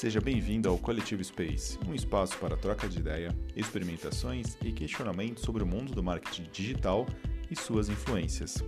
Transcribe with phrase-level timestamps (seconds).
[0.00, 5.62] Seja bem-vindo ao Coletivo Space, um espaço para troca de ideia, experimentações e questionamentos sobre
[5.62, 7.06] o mundo do marketing digital
[7.50, 8.64] e suas influências.